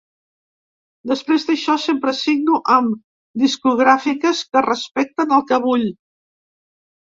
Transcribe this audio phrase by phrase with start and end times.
[1.09, 2.95] Després d’això sempre signo amb
[3.43, 5.87] discogràfiques que respecten el que vull.